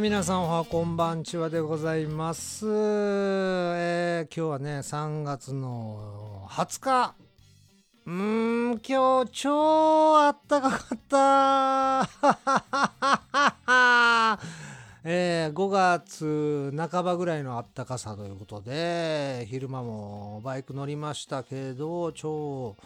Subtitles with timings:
[0.00, 7.14] 皆さんおはこんばんちはでございます、えー、今日はね3月の20日
[8.06, 8.14] うー
[8.76, 12.08] ん今日超あったかかった。
[15.02, 22.76] えー、5月半ばぐらいのあったかさということで昼間もバイク乗りましたけど超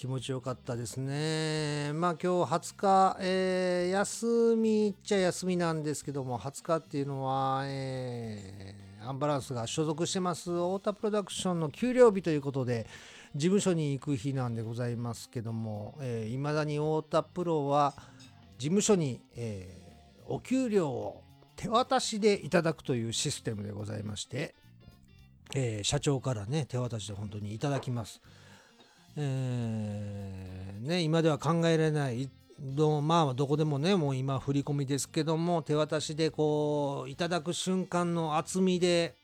[0.00, 1.92] 気持ちよかったですね。
[1.92, 12.86] まあ今日20日、えー、休みっちゃ休みなんですけども、20日っていうのは、えー、アンバランスが所属してます太田プロダクションの給料日ということで、
[13.34, 17.92] 事務所に行く日なんでございますけども、えー、未だに太田プロは
[18.56, 21.22] 事務所に、えー、お給料を
[21.56, 24.54] 手渡しでいただくというシステムでございまして、
[25.54, 28.22] えー、社長からね、手渡しで本当にいただきます。
[29.22, 32.28] えー、ね、今では考えられない
[32.60, 39.14] どまあどこでもねもう今振り込みですけども手渡しでこういただく瞬間の厚みで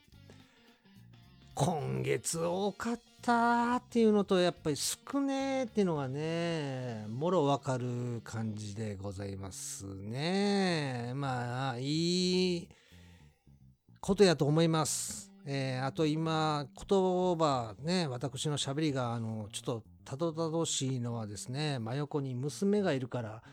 [1.53, 11.13] 今月多かったっていうのとやっぱり少ねえっていうのがねもろわかる感じでございますね。
[11.15, 12.69] まあいい
[13.99, 15.31] ことやと思います。
[15.45, 16.99] えー、あと今言
[17.37, 23.43] 葉ね私のしゃべりがあのちょっとたどたどしいのはですね真横に娘がいるから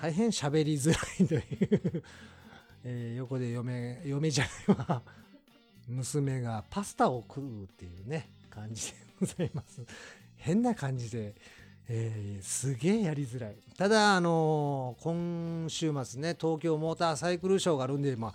[0.00, 2.02] 大変喋りづらいという
[2.84, 5.02] えー、横で嫁嫁じゃないわ。
[5.88, 9.82] 娘がパスタを食うっていうね感じでございます。
[10.36, 11.34] 変な感じで、
[11.88, 13.56] えー、すげえやりづらい。
[13.76, 18.34] ただあのー、今週末ね東京モーターサイクルショーがあるんでまあ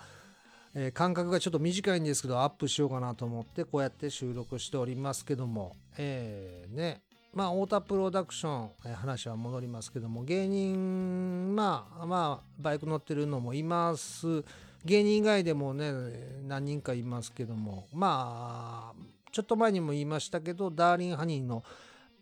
[0.74, 7.04] えー、間隔がちょっと短いんですけどアップしようかなと思ってこうやって収録しておりますけども、えー、ね。
[7.34, 14.44] まあ太田プロダクション、え、話は戻りますけども芸人まあまあバイク乗ってるのもいます。
[14.86, 15.92] 芸人以外でもね
[16.46, 21.64] 何人かいますけどもまあちょっと前にも言いましたけどダーリンハニーの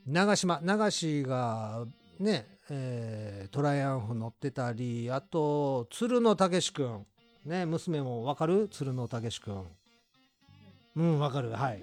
[0.05, 1.85] 長島流しが
[2.19, 7.03] ね、えー、トライアンフ乗ってたりあと鶴野武志君
[7.45, 8.67] ね娘もわかる？
[8.69, 9.65] 鶴野武志君
[10.95, 11.49] うんわかる。
[11.49, 11.81] はい。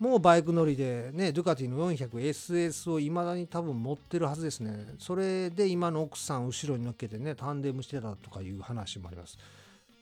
[0.00, 4.94] もうバイク乗りでねドゥカティの 400SS をいまだに多分持ってるはずですね。
[4.98, 9.36] それで今の奥さん後ろに乗っけてねタンデムしてたとかいう話もあります、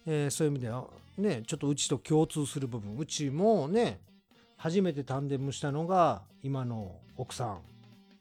[0.06, 0.84] えー、そういう意味では
[1.19, 2.97] ねちょっとうちと共通する部分。
[2.97, 3.98] うちもね
[4.56, 7.58] 初めてタンデムしたのが今の奥さん。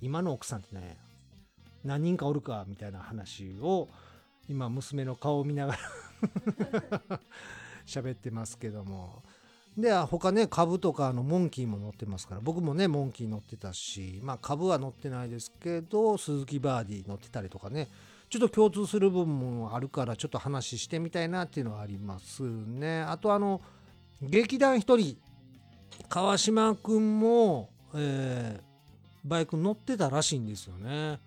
[0.02, 0.98] 今の奥さんってね
[1.86, 3.88] 何人かおるかみたいな話を
[4.50, 5.80] 今娘の顔を見ながら
[7.86, 9.22] 喋ってますけども。
[9.78, 17.88] で他ね株とかのモンキーも乗ってますから僕もねモンキー乗ってたしまあ株は乗ってないですけど鈴木バーディー乗ってたりとかね
[18.30, 23.02] ちょっと共通する部分もあるからちょっと話してみたいなっていうのはありますね。
[23.02, 23.62] あとあの
[24.22, 25.16] 劇団一人
[26.10, 31.20] 川島君も、えー、バイク乗ってたらしいんですよね。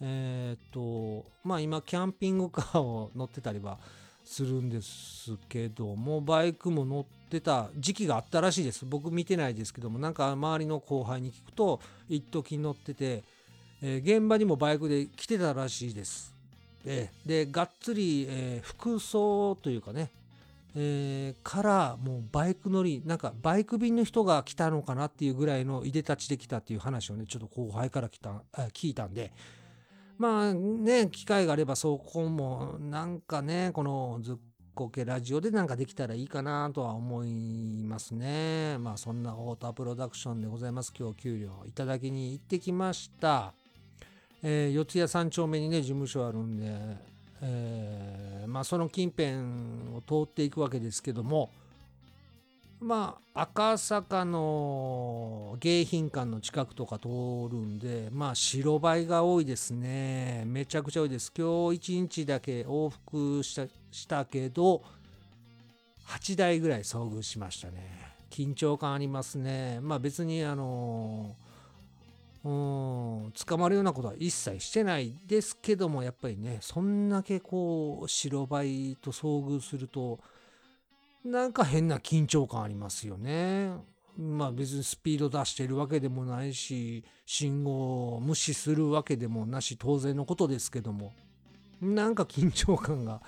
[0.00, 3.78] えっ、とまあ今キャンピングカーを乗ってたりは
[4.24, 13.22] するんですけどもバイクも乗ってた時期があったらしいです僕見てないですけどもなんか周りの後輩に聞くと一時乗ってて、
[13.82, 16.34] えー、現場にもバイクで来てたらしいです。
[16.84, 20.10] えー、でがっつり、えー、服装というかね、
[20.74, 29.32] えー、からもうバイク乗りなんかバイク便の人が来たのかなっていうぐらいのいでたちで来たっていう話をねちょっと後輩から来た聞いたんで
[30.18, 34.36] まあね、機会があればそこもなんかね、このずっ
[34.78, 38.78] こけラジオでなんかできたらいいかなとは思いますね。
[38.78, 40.92] まあそんな太田プロダクションでございます。
[40.96, 43.52] 今日給料いただきに行ってきました。
[44.40, 46.96] えー、四谷三丁目にね、事務所あるんで、
[47.42, 49.32] えー、まあその近辺
[49.96, 51.50] を通っていくわけですけども、
[52.80, 57.08] まあ赤坂の迎賓館の近くとか通
[57.50, 60.44] るんでまあ白バイが多いですね。
[60.46, 61.32] めちゃくちゃ多いです。
[61.36, 64.82] 今日1日だけ往復したしたけど
[66.06, 67.98] 8台ぐらい遭遇しましたね。
[68.30, 69.80] 緊張感ありますね。
[69.80, 71.34] まあ別にあの
[72.44, 80.20] うん捕まるようなことは一切してないですけどもやっぱりねそんだけこう白バイと遭遇すると
[81.24, 83.72] なんか変な緊張感ありますよね。
[84.16, 91.12] まあ別にスピード出してるわけでもないし、信号を無視するわけでもなし、当然のことですけども、
[91.80, 93.22] なんか緊張感が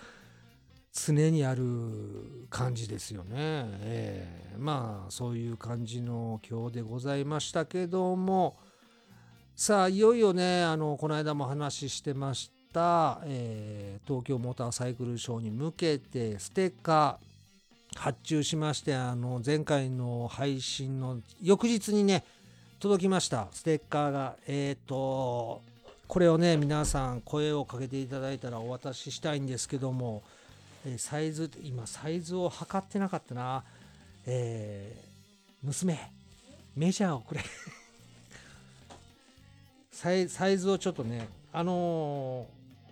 [0.93, 3.35] 常にある感じですよね。
[3.37, 8.57] えー、まあそういう感じの今日でございましたけども、
[9.55, 17.30] さあいよいよね、あの、この間も話してました、えー東京モーターサイクルショーに向けてステッカー
[17.97, 22.25] 発注しましてあの前回の配信の翌日にね
[22.79, 23.49] 届きました。
[23.53, 24.37] ステッカーが。
[24.47, 25.63] えっ、と
[26.09, 30.23] これをね皆さん声をかけていただいたらお渡ししたいんですけども、
[30.87, 33.65] えサイズ今サイズを測ってなかったな。
[34.27, 35.11] えー
[35.63, 35.99] 娘
[36.75, 37.43] メジャーをくれ。
[39.93, 42.47] サイサイズをちょっとねあの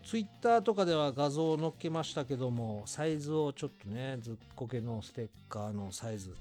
[0.09, 6.35] ツイッターとかでは画像を載っけましたけどもサイズをちょっとねずっこけのステッカーのサイズ。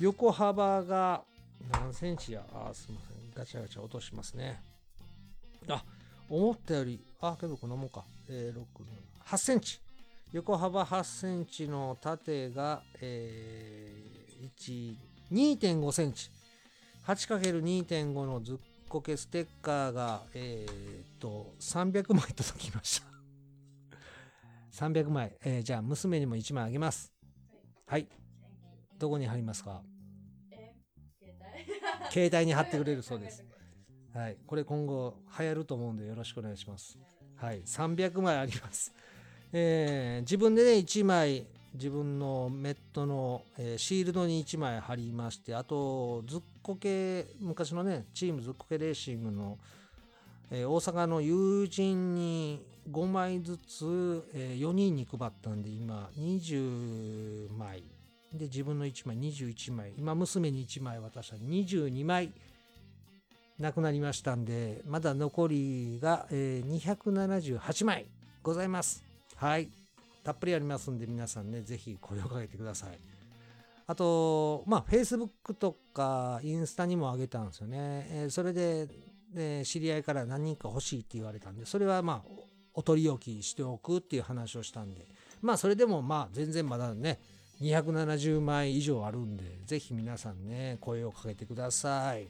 [0.00, 1.22] 横幅が
[1.70, 2.42] 何センチや？
[2.52, 3.30] あすいません。
[3.32, 4.60] ガチャガチャ落としますね。
[5.68, 5.84] あ
[6.28, 8.64] 思ったよりあけどこんなもんか、えー、6
[9.24, 9.78] 8センチ。
[10.32, 14.96] 横幅8センチの縦が、えー、1
[15.30, 16.28] 2.5センチ。
[17.06, 18.56] 8×2.5 のずっ
[18.88, 23.06] こけステッカーがえー、っと300枚届きました。
[24.86, 27.12] 300枚、えーじゃあ娘にも1枚あげます。
[27.86, 28.08] はい。
[28.98, 29.82] どこに貼りますか？
[30.50, 30.74] え
[32.10, 32.46] 携帯。
[32.46, 33.44] に貼ってくれるそうです。
[34.14, 34.38] はい。
[34.46, 36.98] これ今後流行ると思うんでよろしくお願いします。
[37.36, 37.62] はい。
[37.62, 38.92] 300枚あります。
[39.52, 49.56] えー自分でね1枚自分のメットの、えーシールドに1枚貼りましてあとずっこけ昔のねチームずっこけレーシングの、
[50.50, 52.60] えー大阪の友人に
[52.90, 57.84] 5枚ずつ、え4人に配ったんで今20枚。
[58.32, 59.92] で自分の1枚21枚。
[59.96, 62.32] 今娘に1枚渡した22枚
[63.58, 68.06] なくなりましたんでまだ残りが、えー278枚
[68.42, 69.04] ございます。
[69.36, 69.68] はい。
[70.24, 73.15] たっぷりありますんで皆さんねぜひ声をかけてください。
[73.86, 78.88] あとまあ Facebook とかインスタにも上げたんですよね、えーそれで、
[79.34, 82.30] えー知り合いから何人か欲しいって言われたんでそれはまあ
[82.74, 85.06] お取り置きしておくっていう話をしたんで。
[85.42, 87.20] まあそれでもまあ全然まだね
[87.60, 92.28] 270枚以上あるんでぜひ皆さんね声をかけてください。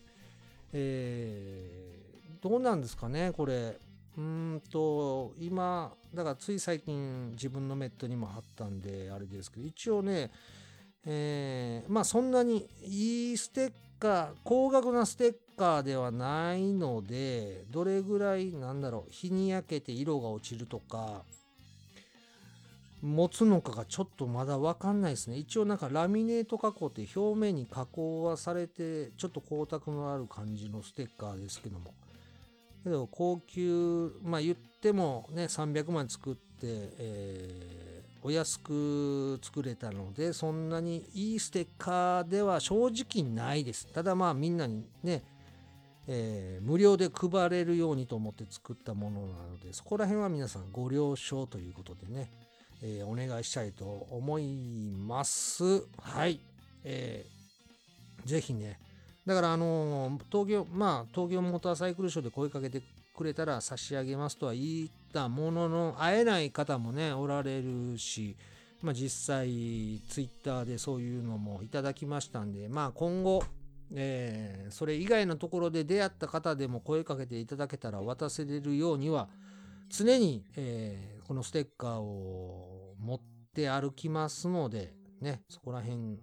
[0.73, 2.07] えー
[2.43, 3.79] どうなんですかねこれ。
[4.19, 10.31] うんと今だからつい最近自分のメットにも貼ったんであれですけど一応ね
[11.07, 21.23] えーまあそんなにいいステッカー高額なステッカーではないのでどれぐらいなんだろう日に焼けて色が落ちるとか
[23.03, 25.37] 持つのかがちょっとまだ分かんないですね。
[25.37, 31.95] 一応なんかラミネート加工って表面に加工はされてちょっと光沢のある感じのステッカーですけども。
[32.83, 37.96] けど高級まあ言ってもね300万作って、えー
[38.27, 43.87] お安く作れたのでそんなにいいステッカーでは正直ないです。
[43.87, 45.23] ただまあみんなにね、
[46.09, 52.33] えー無料で配れるようにと思って作ったものなのでそこら辺は皆さんご了承ということでね、
[52.83, 55.85] えーお願いしたいと思います。
[56.03, 56.41] はい、
[56.83, 58.81] えーぜひね
[59.25, 62.83] だからあの東京まあ東京モーターサイクルショーで声かけて
[63.17, 68.37] くれたら差し上げますとは言ったものの会えない方もねおられるし
[68.83, 69.47] まあ実際
[70.11, 73.43] ツイッターでそういうのもいただきましたんでまあ今後
[73.95, 79.29] えーそれ以外のところで出会った方でも声かけていただけたら渡せれるようには
[79.89, 83.21] 常に、えーこのステッカーを持っ
[83.53, 86.21] て歩きますのでねそこら辺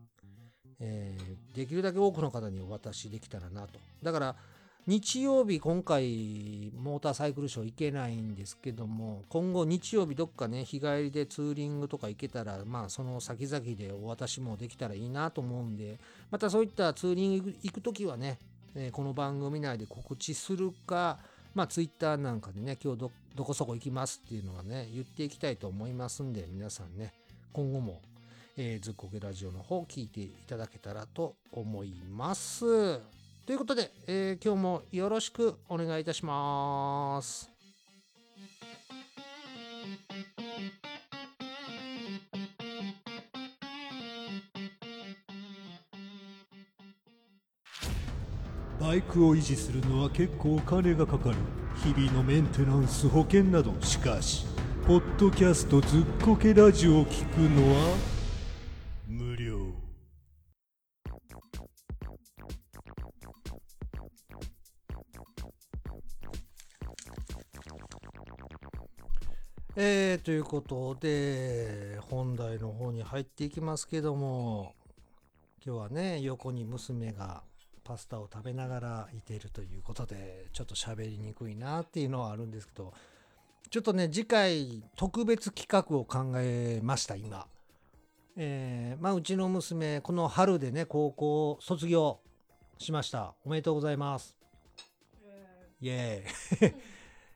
[0.79, 3.79] えーできるだけ多くの方にお渡しできたらなと。
[4.01, 4.35] だから
[4.85, 15.99] 日曜日今回モーターサイクルショー行けないんですけども今後日曜日どっかね日帰りでツーリングとか行けたらまあその先々でお渡しもできたらいいなと思うんで
[16.29, 18.39] またそういったツーリング行く時はね、
[18.91, 21.17] この番組内で告知するか
[21.55, 27.13] まあツイッターなんかでね今日どどこそこ行きますっていうのはね言っていきたいと思いますんで皆さんね
[27.53, 28.01] 今後も
[28.55, 33.22] えー、ずっこけラジオの方聞いていただけたらと思います。
[33.45, 37.49] ということで、えー今日もよろしくお願いいたします。
[48.79, 51.35] バイクを維持するのは結構お金がかかる
[51.83, 54.45] 日々のメンテナンス保険などしかし
[54.85, 58.12] ポッドキャストずっこけラジオを聞くのは
[69.75, 74.75] えー、ということで本題の方に入っていきますけども
[75.65, 77.41] 今日はね横に娘が
[77.83, 82.93] パスタを食べながらいているということでちょっと喋りにくいなっていうのはあるんですけど
[83.71, 87.47] ちょっとね次回特別企画を考えました今。
[88.35, 92.19] えーまあうちの娘この春でね高校卒業
[92.77, 93.33] しました。
[93.43, 94.35] おめでとうございます。
[95.81, 96.73] イエーイ、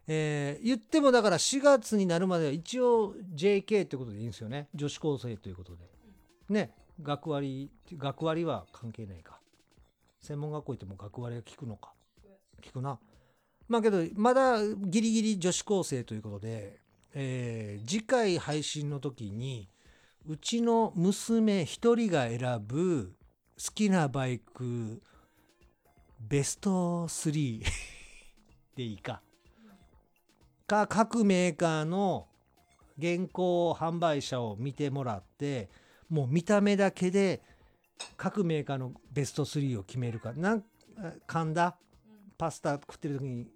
[0.07, 4.69] えー言ってもだから4月になるまでは一応 JK ってことでいいんですよね。
[4.73, 5.83] 女子高生ということで。
[6.49, 6.71] ね。
[7.01, 9.39] 学割学割は関係ないか。
[10.21, 11.93] 専門学校行っても学割は聞くのか。
[12.63, 12.99] 聞くな。
[13.67, 16.79] まあけどまだギリギリ女子高生ということで、
[17.13, 19.69] えー次回配信の時に
[20.25, 23.13] うちの娘一人が選ぶ
[23.57, 25.01] 好きなバイク
[26.19, 27.63] ベスト3
[28.75, 29.21] でいいか。
[30.67, 32.27] か各メーカーの
[32.97, 35.69] 現行販売者を見てもらって
[36.09, 37.41] もう見た目だけで
[38.17, 40.33] 各メーカーのベスト3を決めるか。
[40.33, 40.63] なん
[41.27, 41.75] 噛んだ？
[42.37, 43.47] パスタ食ってる時に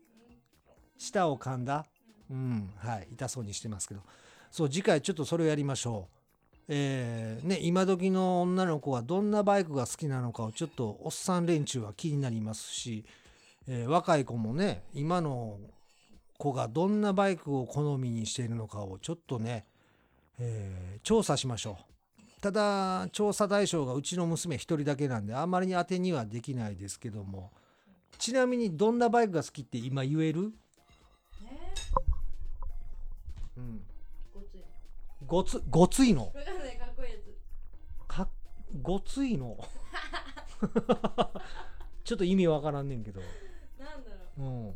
[0.98, 1.86] 舌を噛んだ？
[2.30, 3.08] うんはい。
[3.12, 4.02] 痛そうにしてますけど。
[4.50, 6.16] そう次回ちょっとそれをやりましょう。
[6.68, 13.04] えーね今時の女の子はどんなバイクが好きなのかをちょっとおっさん連中は気になりますし、
[13.68, 15.58] えー若い子もね今の
[16.42, 19.68] 子がどんなバイクを好みにしているのかをちょっとね、
[20.40, 22.42] えー調査しましょう。
[22.42, 27.52] ただ調査対象がうちの娘一人だけなんであんまりに当てにはできないですけども。
[28.18, 30.52] ちなみにどんなバイクが好きって今言える、
[31.44, 31.58] え
[33.58, 36.32] うん、ー、ごついごつごついの？
[38.08, 38.28] か
[38.82, 39.58] ごついの？
[42.04, 43.22] ちょっと意味わからんねんけど、
[43.80, 44.42] なんだろう。
[44.42, 44.76] うん、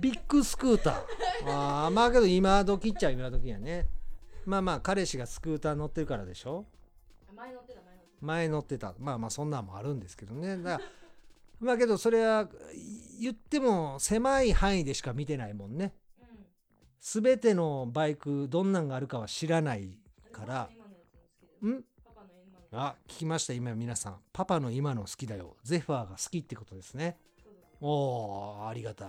[0.00, 1.02] ビッグスクーター。
[1.46, 3.88] あーまあけど今時っちゃ今時やね。
[4.46, 6.66] まあまあ彼氏がスクーター乗ってるからでしょ。
[7.28, 7.80] あ前乗ってた
[8.20, 8.94] 前乗ってた。
[8.98, 10.56] まあまあそんなんもあるんですけどね。
[10.58, 10.80] だから
[11.60, 12.48] まあけどそれは
[13.20, 15.94] 言っても狭い範囲でしか見てないもんね。
[16.18, 19.98] たうん全てのバイクどんなんがあるかは知らない
[20.32, 20.70] から。
[21.66, 21.84] ん？
[22.72, 24.20] あ聞きました今皆さん。
[24.32, 25.56] パパの今の好きだよ。
[25.64, 27.18] ゼファーが好きってことですね。
[27.80, 29.08] おーありがたい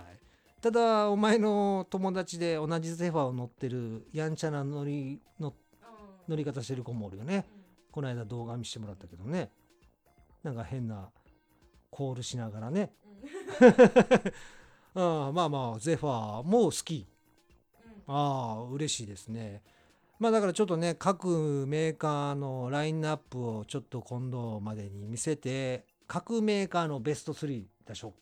[0.62, 5.54] ただお前の友達で同じゼファーを乗ってるやんちゃな乗りのうん
[6.28, 7.34] 乗り方してる子もおるよね。
[7.34, 7.42] うん。
[7.90, 9.50] この間動画見せてもらったけどね。
[10.44, 11.10] なんか変な
[11.90, 12.92] コールしながらね。
[14.94, 15.26] うん。
[15.28, 17.08] うんまあまあゼファーも好き。
[18.06, 18.14] うん。
[18.14, 19.64] ああ嬉しいですね。
[20.20, 28.14] まあだからちょっとね各メーカーのラインナップをちょっと今度までに見せて各メーカーのベスト3出しょ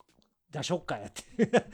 [0.49, 1.69] 出しょっかやって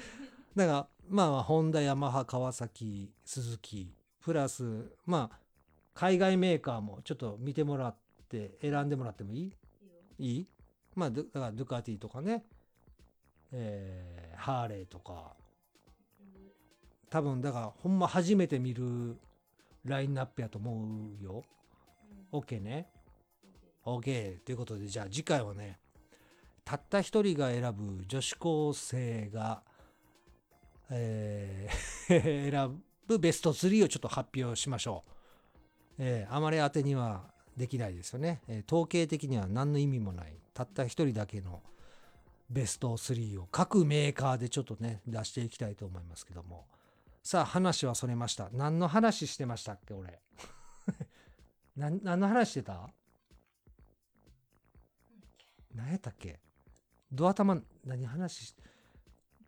[0.57, 5.39] だからまあホンダヤマハ川崎スズキプラスまあ
[5.93, 7.95] 海外メーカーもちょっと見てもらっ
[8.27, 9.53] て選んでもらってもいい？
[10.17, 10.47] いい
[10.95, 12.43] まあドだからドゥカティとかね。
[13.51, 15.35] えーハーレーとか。
[16.19, 16.27] うん
[17.09, 19.15] 多分だからほんま初めて見る
[19.85, 21.43] ラインナップやと思うよ。
[22.33, 22.39] うん。
[22.39, 22.89] OK ね。
[23.85, 25.79] オッケ OK ということでじゃあ次回はね
[26.65, 29.63] たった一人が選ぶ女子高生が、
[30.89, 35.11] えー 選ぶベスト3をちょっと発表しましょう。
[35.99, 40.33] えーあまり当てにはできないですよね、えー統計的には何の意味もない。
[40.53, 41.61] たった一人だけの
[42.49, 46.67] ベスト3を各メーカーでちょっとね出していきたいと思いますけども。
[47.23, 48.49] さあ話はそれました。
[48.53, 50.21] 何の話してましたっけ俺？
[51.75, 52.89] 何何の話してた？
[55.75, 56.39] 何やったっけ？
[57.11, 58.63] ドア玉何話して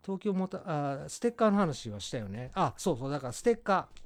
[0.04, 2.52] 東京モーターあステッカーの話はしたよね。
[2.56, 4.00] あそうそうだからステッカー。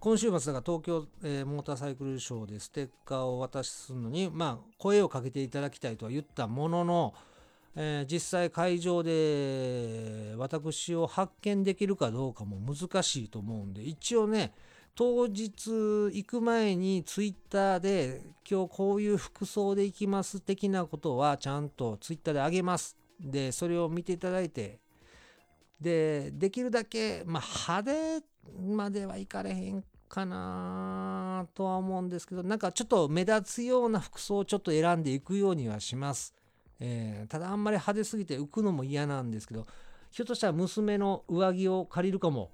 [0.00, 7.14] 今週末だから東京、えーモーターサイクルショーでステッカーを渡しするのにまあ声をかけていただきたいとは言ったものの、
[7.76, 14.52] えー実際会場で私を発見できるかどうかも難しいと思うんで一応ね
[14.94, 23.01] 当日行く前にツイッターで今日こういう服装で行きます的なことはちゃんとツイッターであげます。
[23.22, 24.80] でそれを見ていただいて
[25.80, 28.24] でできるだけ、まあ、派手
[28.60, 36.34] まではいかれへんかなとは思うんですけどなんかちょっと目立つような服装をちょっと選んでいくようにはします、
[36.80, 39.66] えーただあんまり派手すぎて浮くのも嫌なんですけど
[40.10, 42.50] ひょっとしたら娘の上着を借りるかも。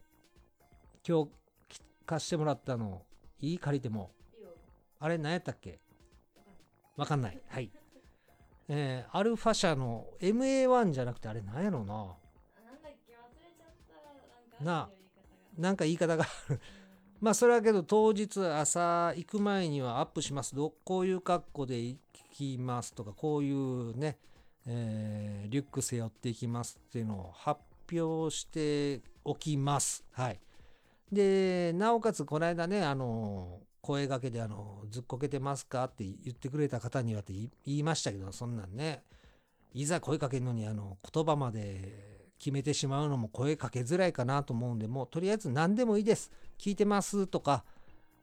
[1.06, 1.30] 今日
[1.68, 3.02] き貸してもらったの。
[3.40, 3.58] いい？
[3.58, 4.12] 借りても。
[5.00, 5.80] あれ何やったっけ？
[6.96, 7.40] わかんない。
[7.48, 7.70] はい
[8.68, 11.94] えーアルファ社の MA1 じゃなくてあれ何やろうな。
[11.94, 14.64] あなんだっけ忘れちゃった。
[14.64, 14.88] なあ
[15.58, 16.18] なんかあるよ言い方が。
[16.18, 16.60] なんか言い方がある。
[17.20, 20.54] まあそれはけど当日朝行く前にはアップします。
[20.54, 21.98] どこういう格好で行
[22.32, 24.18] きますとかこういうね、
[24.66, 27.60] えーリュック背負っていきますっていうのを発
[27.90, 30.04] 表しておきます。
[30.12, 30.40] はい。
[31.10, 39.02] で、なおかつ、この間ね、あの、声掛けで、あの、ずっこけてますかって言ってくれた方にはって言い言いましたけど、そんなんね、
[39.72, 46.30] いざ声かけるのに、あの、言葉まで決めてしまうのも声かけづらいかなと思うんで、もうとりあえず何でもいいです。
[46.58, 47.64] 聞いてますとか、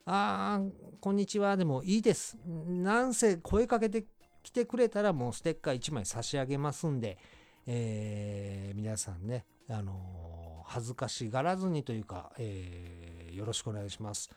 [0.05, 2.37] あー、こんにちはでもいいです。
[2.45, 4.05] なんせ声かけて
[4.43, 7.17] きてくれたらもうステッカー1枚差し上げますんで、
[7.65, 14.29] えー皆さんね、あのー恥ずかしがらずにというか、えーよろしくお願いします。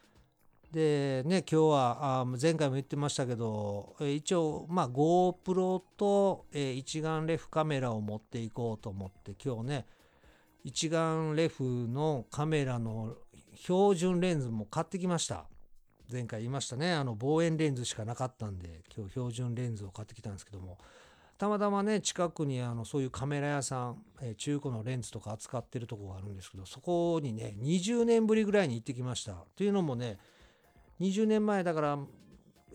[0.72, 9.86] でね、今日はあ前回も言ってましたけど、一応、まあ、GoPro と、え一眼レフカメラを持っていこうと思って、今日ね、
[10.64, 13.14] 一眼レフのカメラの
[13.54, 15.46] 標準レンズも買ってきました。
[16.12, 20.76] 前回言いましたね、あの望遠レンズしかなかったんで、今日標準レンズを買ってきたんですけども、
[21.38, 29.46] たまたまね、近くにあのそういうカメラ屋さん、え中古のレンズとか扱ってるとこがあるんですけど、そこにね、20年ぶりぐらいに行ってきました。
[29.56, 30.18] というのもね、
[31.00, 31.98] 20年前だから、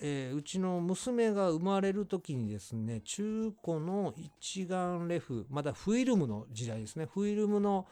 [0.01, 7.87] えーうちの娘が生まれる時にですね、中古の一眼レフ、まだフィルムの時代ですね、フィルムの、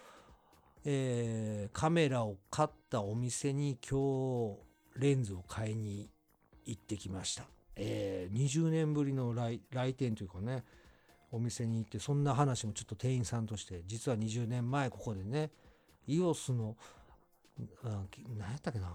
[0.85, 6.09] えーカメラを買ったお店に今日レンズを買いに
[6.65, 7.45] 行ってきました。
[7.75, 9.61] えー20年ぶりの来
[9.93, 10.63] 店というかね、
[11.31, 15.51] お店に行って、そんな話もちょっと店員さんとして、実は20年前ここでね、
[16.07, 16.77] EOS の、
[17.83, 18.05] あ
[18.37, 18.91] 何やったっけな、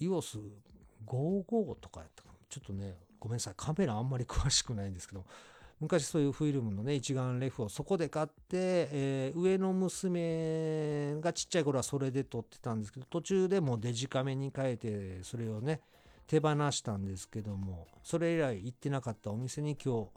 [0.00, 2.34] EOS55 とかやったかな。
[2.48, 5.24] ちょっとね、ごめんなさい、カメラあんまり詳しくないんですけど、
[5.80, 15.80] 昔そういうフィルムのね、一眼レフをそこで買って、えー上の娘がちっちゃい頃はそれで撮ってたんですけど、途中でもうデジカメに変えて、それをね、
[16.26, 20.08] 手放したんですけども、それ以来行ってなかったお店に今日、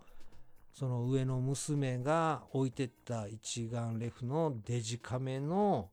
[0.74, 5.89] その上の娘が置いてった一眼レフのデジカメの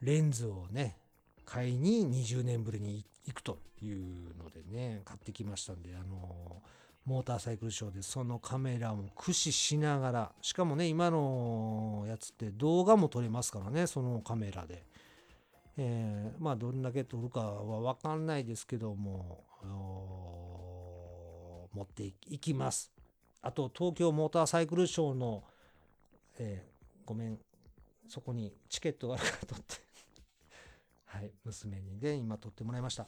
[0.00, 0.98] レンズをね、
[1.44, 6.62] 買いに20年ぶりに行くというのでね、買ってきましたんで、あの、
[7.04, 14.84] モーターサイクルショーでそのカメラも駆使しながら、しかもね、今のやつって動画も撮れますからね、そのカメラで。
[15.78, 19.42] えーまあ、どんだけ撮るかは分かんないですけども、
[21.74, 22.92] 持っていきます。
[23.40, 25.42] あと、東京モーターサイクルショーの、
[26.38, 26.72] えー
[27.04, 27.38] ごめん、
[28.08, 29.74] そこにチケットがあるから撮って、
[31.12, 33.06] はい、娘にで、今撮ってもらいました。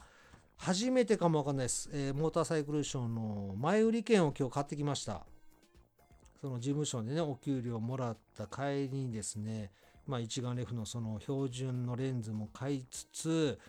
[0.57, 1.89] 初めてかもわかんないです。
[1.91, 5.25] えーモーターサイクルショーの前売り券を今日買ってきました。
[6.39, 9.71] その事務所でね、お給料もらった帰りにですね、
[10.05, 13.59] まあ一眼レフのその標準のレンズも買いつつ、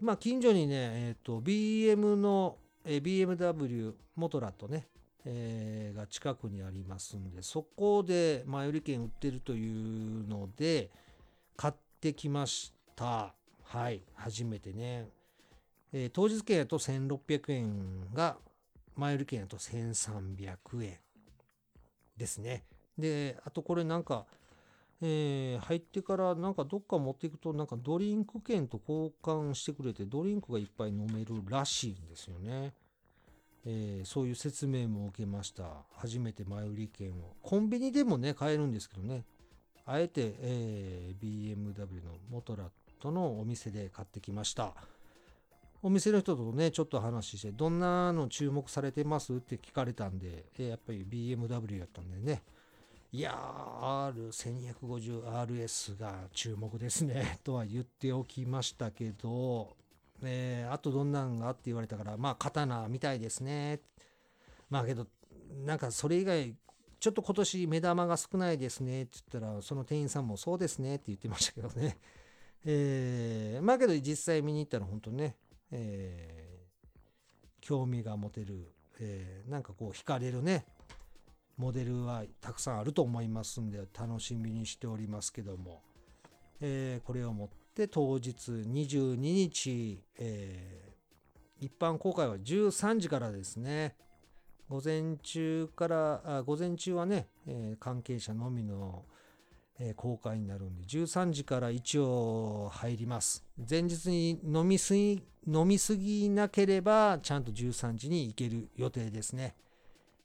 [0.00, 0.76] まあ近所にね、
[1.08, 4.86] えっ、と、BM の、えー BMW モトラとね、
[5.24, 10.88] えーが近くにありますんで、そこで前売り券売ってるというので、
[11.56, 13.34] 買ってきました。
[13.72, 15.08] はい、初めてね。
[15.94, 18.36] えー当日券やと1600円が、
[18.96, 20.98] 前売り券やと1300円
[22.14, 22.64] ですね。
[22.98, 24.26] で、あとこれなんか、
[25.00, 32.74] えー入ってからなんかどっか持っていくとなんかドリンク券と交換してくれてドリンクがいっぱい飲めるらしいんですよね。
[33.64, 35.64] えーそういう説明も受けました。
[35.94, 37.36] 初めて前売り券を。
[37.40, 39.24] コンビニでもね、買えるんですけどね。
[39.86, 42.68] あえて、えー BMW のモトラッ
[43.02, 44.74] トのお店で買ってきました。
[45.82, 49.34] お店の人とね、ちょっと話して、どんなの注目されてます？
[49.34, 52.42] って聞かれたんで、えやっぱり BMW やったんでね。
[53.10, 54.30] いやー、
[54.80, 59.76] R1250RS が注目ですね、 とは言っておきましたけど、
[60.22, 63.80] えーあとどんなんがって言われたから、まあ、刀みたいですね。
[64.70, 65.08] まあけど、
[65.66, 66.54] なんかそれ以外、
[67.00, 71.98] ちょっと今年目玉が少ないですねって言ったら、その店員さんもそうですねって言ってましたけどね。
[72.64, 75.36] えーまあけど実際見に行ったら本当ね、
[75.70, 76.52] えー
[77.60, 80.66] 興味が持てる、えーなんかこう惹かれるね、
[81.56, 85.82] モデルはたくさんあると思いますんで、楽しみにしておりますけども、
[86.60, 90.92] えーこれをもって当日22日、えー
[91.64, 93.94] 一般公開は13時からですね。
[94.68, 99.04] 午前中から、あ午前中はね、えー関係者のみの、
[99.78, 103.44] えー公開になるんで、13時から一応入ります。
[103.68, 109.54] 前日に飲みすぎ、飲みすぎなければ、ちゃんと13時に行ける予定ですね。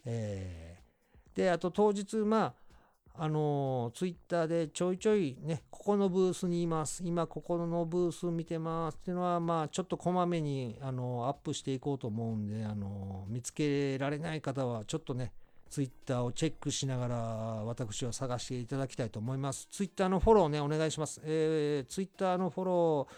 [0.05, 0.87] えー
[1.37, 2.55] で、あと当日、ま
[3.15, 7.03] あ、あのツイッターでちょいちょいね、ここのブースにいます。
[7.05, 15.31] 今ここのブース見てますっていうのは、まあ、ちょっとこまめに、あのアップしていこうと思うんで、あの見つけられない方は、ちょっとね、
[15.69, 19.67] ツイッターをチェックしながら私を探していただきたいと思います。
[19.71, 21.21] ツイッターのフォローね、お願いします。
[21.23, 23.13] えー、ツイッターのフォロー、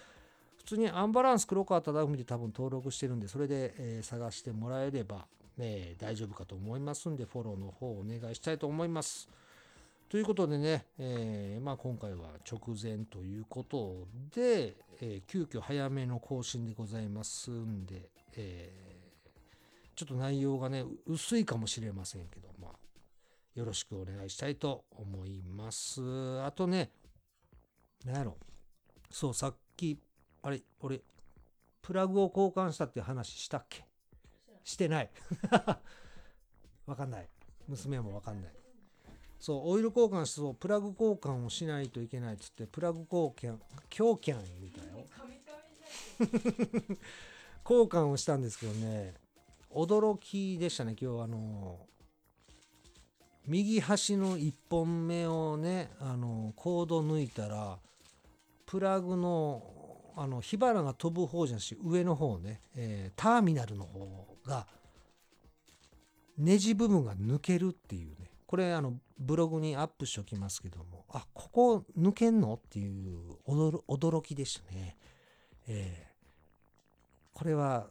[0.58, 5.26] 普通にアンバランス黒川忠文で多分登録してるんで、それで、えー探してもらえれば、
[5.58, 9.30] え大丈夫かと思いますんで、フォローの方お願いしたいと思います。
[10.10, 18.89] ということでね、えーまあ、今回は直前ということで、えー急遽早めの更新でございますんで、えー
[20.00, 22.72] ちょっと内容がね、薄いかもしれませんけど、まあ、
[23.54, 26.02] よろしくお願いしたいと思います。
[26.42, 26.92] あとね、
[28.06, 28.38] なんやろ。
[29.12, 30.00] そう、さっき、
[30.42, 31.02] あれ、俺、
[31.82, 33.84] プラグを交換したって話したっけ？
[34.64, 35.12] してない。
[36.88, 37.28] わかんない。
[37.68, 38.54] 娘もわかんない。
[39.38, 43.60] そう、オイル交換してそう、プラグ交換をしないといけないっつって、プラグ交換、
[43.90, 45.06] 強キャンみたよ。
[47.70, 49.14] 交換をしたんですけどね、
[49.72, 51.88] 驚きでしたね、今日あの、
[53.46, 57.80] 右端の1本目をね、あの、コード抜いたら、
[58.66, 64.68] プラグの、あの、火花が飛ぶ方じゃなし、上の方ね、えーターミナルの方が、
[66.38, 72.54] ネジ部分が抜けるっていうね、これあの、ブログにアップしておきますけども、あ、ここ抜けんの？
[72.56, 74.98] っていう驚きでしたね。
[75.68, 76.10] えー
[77.32, 77.88] これは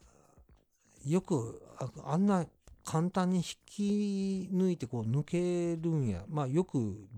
[1.11, 2.47] よくああんな
[2.85, 6.25] 簡単に引き抜いてこう抜けるんや。
[6.29, 7.09] まあよく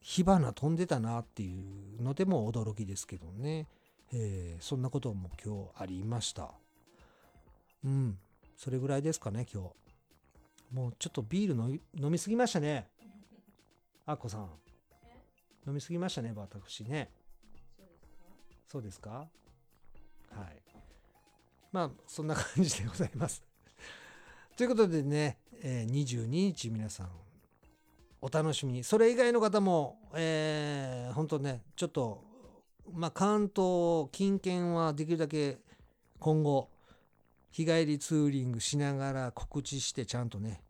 [0.00, 1.54] 火花飛んでたなってい
[1.98, 3.68] うのでも驚きですけどね、
[4.12, 6.50] えーそんなことも今日ありました。
[7.84, 8.18] うん。
[8.56, 10.74] それぐらいですかね今日。
[10.74, 12.88] もうちょっとビール飲み飲みすぎましたね。
[14.06, 14.48] あっこさん。
[15.66, 17.10] 飲みすぎましたね私ね。
[18.68, 19.10] そうですか？
[19.10, 20.69] はい。
[21.72, 23.42] まあ、そんな感じでございます。
[24.56, 27.10] ということでね、え22日皆さん、
[28.20, 28.84] お楽しみに。
[28.84, 32.24] それ以外の方も、えー、本当ね、ちょっと、
[32.92, 35.58] まあ、関東近県はできるだけ
[36.18, 36.70] 今後、
[37.50, 40.62] 日帰りツーリングしながら告知してちゃんとね、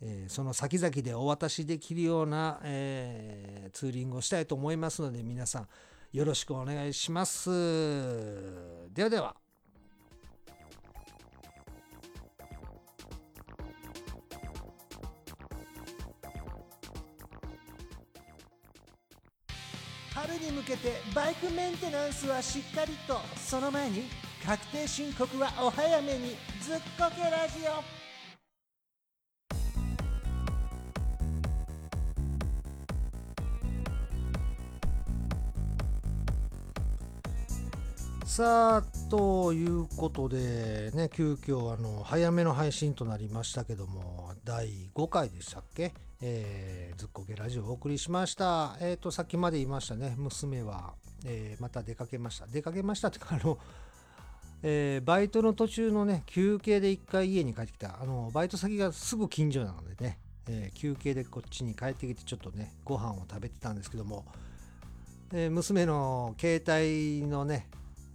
[0.00, 5.68] えーその先々でお渡しできるような、えーツーリングをしたいと思いますので皆さん
[6.12, 7.50] よろしくお願いします。
[8.92, 9.49] ではでは。
[20.14, 24.02] 春に向けてバイクメンテナンスはしっかりとその前に
[24.44, 28.00] 確定申告はお早めにずっこけラジオ。
[38.26, 48.76] さあということでね急遽あの早めの配信となりましたけども第5回でしたっけ、えーずっこけラジオをお送りしました。
[48.80, 50.16] えっ、とさっきまで言いましたね。
[50.18, 52.48] 娘は、えーまた出かけました。
[52.48, 53.58] 出かけましたってかあの
[54.64, 58.02] えーバイトの途中のね休憩で一回家に帰ってきた。
[58.02, 64.24] あのバイト先がすぐ近所なのでね、えー休憩でこっちに帰ってきてちょっとねご飯を食べてたんですけども、
[65.32, 67.68] えー娘の携帯のね、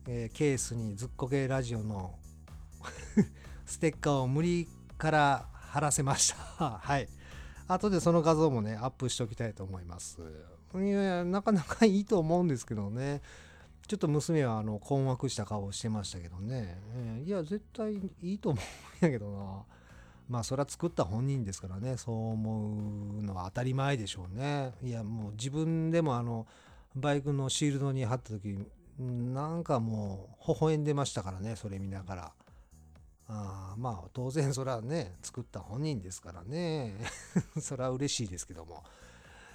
[0.06, 2.14] えーケースにずっこけラジオの
[3.66, 4.68] ステッカーを無理
[4.98, 6.80] から貼らせました。
[6.80, 7.10] はい。
[7.68, 10.20] 後でその画像もねアップしておきたいと思います。
[10.74, 13.22] いやなかなかいいと思うんですけどね。
[13.86, 18.62] ちょっと娘はあの困惑した顔をしてましたけどね、えーいや絶対いいと思
[19.02, 19.64] うんやけどな。
[20.30, 21.98] まあそれは作った本人ですからね。
[21.98, 24.74] そう思うのは当たり前でしょうね。
[24.82, 26.48] いやもう自分でもあの
[26.96, 28.58] バイクのシールドに貼った時
[28.98, 31.58] なんかもう微笑んでましたからね。
[31.58, 32.34] それ見ながら。
[33.28, 36.96] あまあ当然それはね作った本人ですからね。
[37.60, 38.84] それは嬉しいですけども。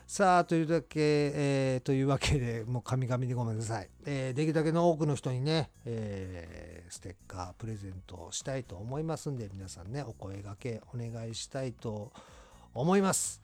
[0.07, 0.99] さあというだけ、
[1.33, 12.13] えーというわけでもう神々でごめんなさい、えーできるだけの多くの人にね、えーステッカープレゼントをしたいと思いますんで皆さんねお声掛けお願いしたいと
[12.75, 13.41] 思います。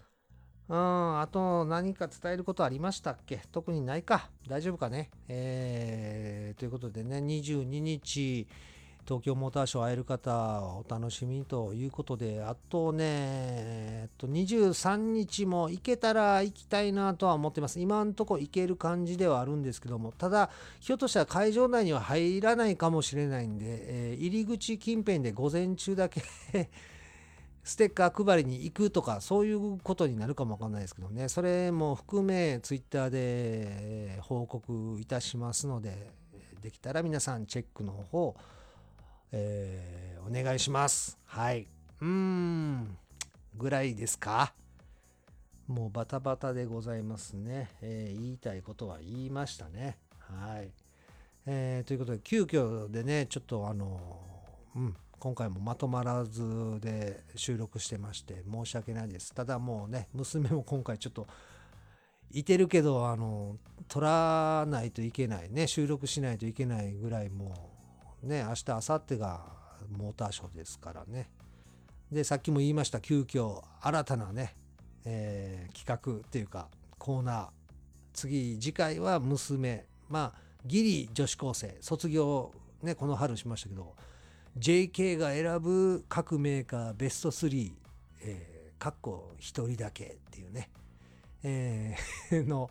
[0.69, 3.43] うんあと何か伝えることありましたっけ？
[3.53, 4.29] 特にないか？
[4.49, 5.13] 大丈夫かね？
[5.29, 8.49] えーということでね22日
[9.07, 17.79] 東京モーターショー会える方お楽しみということで、あとね、えっと、23日も行けたら行きたいなとは思ってます。
[17.79, 26.23] 今んとこ行ける感じではあるんですけども、ただ、ひょっとしたら会場内には入らないかもしれないんで、えー入り口近辺で午前中だけ
[27.63, 36.11] ステッカー配りに行くとか、そういうことになるかもわかんないですけどね、それも含め、ツイッターで報告いたしますので、
[36.61, 38.35] できたら皆さんチェックの方、
[39.33, 41.17] えーお願いします。
[41.25, 41.69] はい。
[42.01, 42.99] うーん。
[43.57, 44.53] ぐらいですか？
[45.69, 47.71] もうバタバタでございますね。
[47.81, 49.99] えー言いたいことは言いましたね。
[50.19, 50.71] はい。
[51.47, 54.21] えーということで、急遽でね、ちょっとあの、
[54.75, 59.33] うん、今回もまとまらずで収録してまして、申し訳ないです。
[59.33, 61.29] ただもうね、娘も今回ちょっと、
[62.33, 67.76] いてるけど、あの、撮らないといけないね、収録しないといけないぐらいもう、
[68.27, 69.41] ね、明日、明後日が
[69.91, 71.31] モーターショーですからね。
[72.11, 74.55] で、さっきも言いました、急遽、新たなね、
[75.05, 77.49] えー企画っていうか、コーナー。
[78.13, 79.87] 次、次回は娘。
[80.09, 83.95] まあ、ギリ女子高生、卒業、ね、この春しましたけど、
[84.59, 87.73] JK が選ぶ各メーカーベスト3、
[88.23, 90.71] えー、かっこ一人だけっていうね、
[91.43, 92.71] えー の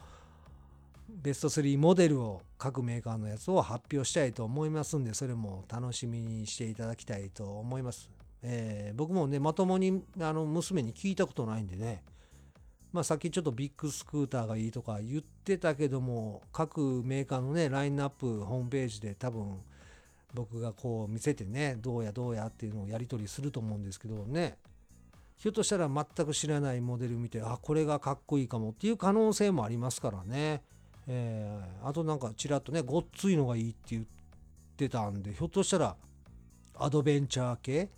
[1.09, 8.09] ベスト3モデルを各メーカーのやつを発表したいと思いますんでそれも楽しみにしていただきたいと思います、
[8.41, 12.03] えー僕もねまともにあの娘に聞いたことないんでね。
[12.93, 19.59] まあさっきちょっとビッグスクーターがいいとか言ってたけども各メーカーのねラインナップホームページで多分
[20.33, 24.57] 僕がこう見せてねどうやどうやっていうのをやり取りすると思うんですけどね。
[25.37, 30.61] ひょっとしたら全く知らないモデル見てあこれがかっこいいかもっていう可能性もありますからね、
[31.07, 34.05] えーあとなんかちらっとねごっついのがいいって言っ
[34.75, 35.95] てたんでひょっとしたら
[36.77, 37.89] アドベンチャー系？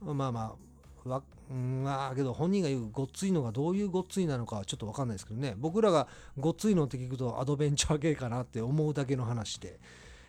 [0.00, 0.56] まあま
[1.04, 5.54] あわうんまあけど本人が言うごっついのがどういうごっついなのかはちょっと分かんないですけどね。
[5.58, 6.08] 僕らが
[6.38, 9.78] ごっついのって聞くとアドベンチャー系かなって思うだけの話で、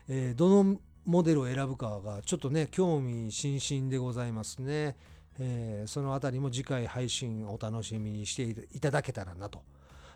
[0.10, 4.98] えーどのモデルを選ぶかがちょっとね興味津々でございますね、
[5.40, 9.62] えーそのあたりも次回配信お楽しみにしていただけたらなと。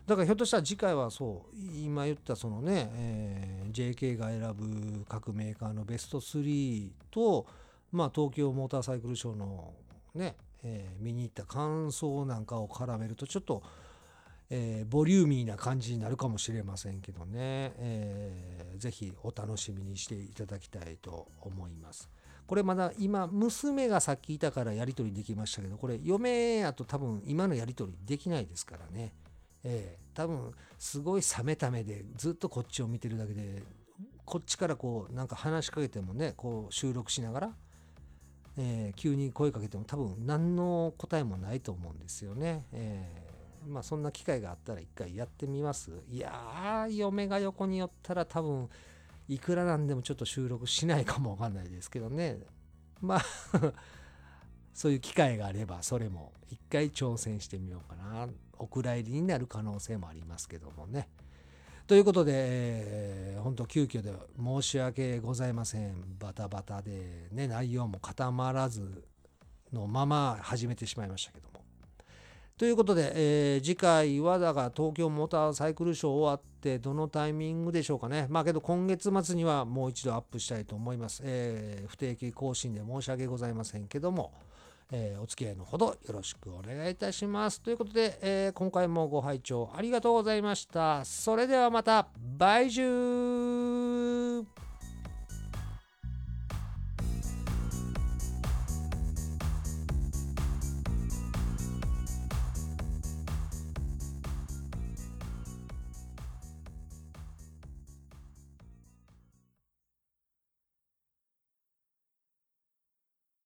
[0.06, 7.46] だからひょっとしたら次回はそう今言ったそのね、えー JK が選ぶ各メーカーのベスト3と
[7.92, 9.72] まあ東京モーターサイクルショーの
[10.14, 10.34] ね、
[10.64, 13.62] えー見に行った感想なんかを絡めるとちょっと、
[14.50, 22.10] えーボリューミーな感じになるかもしれませんけどね、えーぜひお楽しみにしていただきたいと思います。
[22.46, 29.12] これまだ今娘がさっきいたからやり取りできましたけどこれ嫁やと多分今のやり取りできないですからね、
[29.64, 33.62] えー多分すごい冷めた目でずっとこっちを見てるだけで
[34.24, 37.50] こっちからこうなんか話しかけてもねこう収録しながら、
[38.58, 42.66] えー急に声かけても多分何の答えもないと思うんですよね。
[42.72, 45.92] えーまあそんな機会があったら一回やってみます。
[46.08, 48.68] いやー嫁が横に寄ったら多分
[49.28, 52.40] いくらなんでもちょっと収録しないかもわかんないですけどね。
[53.00, 53.22] まあ
[54.80, 58.26] そういう機会があればそれも一回挑戦してみようかな。
[58.58, 61.06] お蔵入りになる可能性もありますけどもね。
[61.86, 64.10] ということで、えー本当急遽で
[64.42, 66.16] 申し訳ございません。
[66.18, 69.04] バタバタでね、内容も固まらず
[69.70, 71.60] のまま始めてしまいましたけども。
[72.56, 73.12] ということで、
[73.56, 78.28] えー次回はだから東京モーターサイクルショー終わってどのタイミングでしょうかね。
[78.30, 81.20] まあけど今月末にはもう一度アップしたいと思います。
[81.22, 84.32] えー不定期更新で申し訳ございませんけども、
[84.92, 87.60] えー、お付き合いのほどよろしくお願いいたします。
[87.60, 91.04] ということで、えー、今回もご拝聴ありがとうございました。
[91.04, 94.69] それではまた、バイジュー